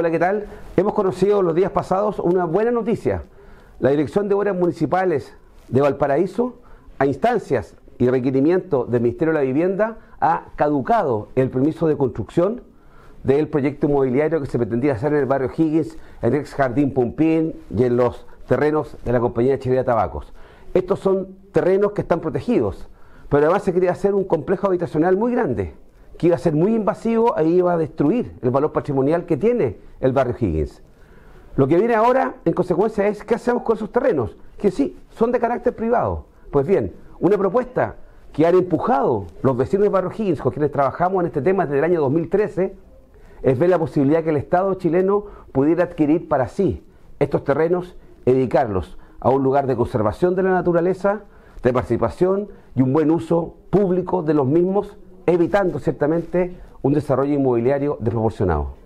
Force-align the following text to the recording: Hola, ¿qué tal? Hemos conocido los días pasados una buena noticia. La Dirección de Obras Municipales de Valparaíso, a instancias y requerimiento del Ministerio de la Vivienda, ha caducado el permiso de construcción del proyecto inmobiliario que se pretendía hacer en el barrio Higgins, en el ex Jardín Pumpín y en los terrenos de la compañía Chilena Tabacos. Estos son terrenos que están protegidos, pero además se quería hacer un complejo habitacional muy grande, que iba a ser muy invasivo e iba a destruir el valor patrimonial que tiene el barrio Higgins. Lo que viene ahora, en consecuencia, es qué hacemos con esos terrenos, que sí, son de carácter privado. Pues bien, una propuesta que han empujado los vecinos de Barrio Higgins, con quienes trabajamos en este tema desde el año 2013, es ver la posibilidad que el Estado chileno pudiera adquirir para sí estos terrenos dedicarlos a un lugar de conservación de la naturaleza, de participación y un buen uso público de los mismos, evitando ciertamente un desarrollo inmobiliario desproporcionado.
Hola, 0.00 0.12
¿qué 0.12 0.20
tal? 0.20 0.46
Hemos 0.76 0.94
conocido 0.94 1.42
los 1.42 1.56
días 1.56 1.72
pasados 1.72 2.20
una 2.20 2.44
buena 2.44 2.70
noticia. 2.70 3.24
La 3.80 3.90
Dirección 3.90 4.28
de 4.28 4.36
Obras 4.36 4.54
Municipales 4.54 5.34
de 5.66 5.80
Valparaíso, 5.80 6.60
a 7.00 7.06
instancias 7.06 7.74
y 7.98 8.08
requerimiento 8.08 8.84
del 8.84 9.02
Ministerio 9.02 9.34
de 9.34 9.40
la 9.40 9.44
Vivienda, 9.44 9.98
ha 10.20 10.52
caducado 10.54 11.30
el 11.34 11.50
permiso 11.50 11.88
de 11.88 11.96
construcción 11.96 12.62
del 13.24 13.48
proyecto 13.48 13.88
inmobiliario 13.88 14.40
que 14.40 14.46
se 14.46 14.56
pretendía 14.56 14.92
hacer 14.92 15.14
en 15.14 15.18
el 15.18 15.26
barrio 15.26 15.50
Higgins, 15.50 15.98
en 16.22 16.32
el 16.32 16.42
ex 16.42 16.54
Jardín 16.54 16.94
Pumpín 16.94 17.56
y 17.76 17.82
en 17.82 17.96
los 17.96 18.24
terrenos 18.46 18.96
de 19.04 19.10
la 19.12 19.18
compañía 19.18 19.58
Chilena 19.58 19.82
Tabacos. 19.82 20.32
Estos 20.74 21.00
son 21.00 21.38
terrenos 21.50 21.90
que 21.90 22.02
están 22.02 22.20
protegidos, 22.20 22.88
pero 23.28 23.46
además 23.46 23.64
se 23.64 23.72
quería 23.72 23.90
hacer 23.90 24.14
un 24.14 24.22
complejo 24.22 24.68
habitacional 24.68 25.16
muy 25.16 25.32
grande, 25.32 25.74
que 26.18 26.26
iba 26.26 26.36
a 26.36 26.40
ser 26.40 26.52
muy 26.52 26.74
invasivo 26.74 27.36
e 27.38 27.48
iba 27.48 27.72
a 27.72 27.78
destruir 27.78 28.34
el 28.42 28.50
valor 28.50 28.72
patrimonial 28.72 29.24
que 29.24 29.36
tiene 29.36 29.78
el 30.00 30.12
barrio 30.12 30.34
Higgins. 30.38 30.82
Lo 31.56 31.66
que 31.66 31.78
viene 31.78 31.94
ahora, 31.94 32.34
en 32.44 32.52
consecuencia, 32.52 33.06
es 33.06 33.24
qué 33.24 33.36
hacemos 33.36 33.62
con 33.62 33.76
esos 33.76 33.90
terrenos, 33.90 34.36
que 34.58 34.70
sí, 34.70 34.98
son 35.10 35.32
de 35.32 35.40
carácter 35.40 35.74
privado. 35.74 36.26
Pues 36.50 36.66
bien, 36.66 36.92
una 37.20 37.38
propuesta 37.38 37.96
que 38.32 38.46
han 38.46 38.54
empujado 38.54 39.26
los 39.42 39.56
vecinos 39.56 39.84
de 39.84 39.88
Barrio 39.88 40.10
Higgins, 40.10 40.40
con 40.40 40.52
quienes 40.52 40.70
trabajamos 40.70 41.20
en 41.20 41.26
este 41.26 41.40
tema 41.40 41.64
desde 41.64 41.78
el 41.78 41.84
año 41.84 42.00
2013, 42.00 42.76
es 43.42 43.58
ver 43.58 43.70
la 43.70 43.78
posibilidad 43.78 44.22
que 44.22 44.30
el 44.30 44.36
Estado 44.36 44.74
chileno 44.74 45.26
pudiera 45.52 45.84
adquirir 45.84 46.28
para 46.28 46.48
sí 46.48 46.84
estos 47.18 47.44
terrenos 47.44 47.96
dedicarlos 48.24 48.98
a 49.20 49.30
un 49.30 49.42
lugar 49.42 49.66
de 49.66 49.76
conservación 49.76 50.34
de 50.34 50.42
la 50.42 50.50
naturaleza, 50.50 51.22
de 51.62 51.72
participación 51.72 52.48
y 52.74 52.82
un 52.82 52.92
buen 52.92 53.10
uso 53.10 53.54
público 53.70 54.22
de 54.22 54.34
los 54.34 54.46
mismos, 54.46 54.96
evitando 55.32 55.78
ciertamente 55.78 56.56
un 56.82 56.94
desarrollo 56.94 57.34
inmobiliario 57.34 57.98
desproporcionado. 58.00 58.77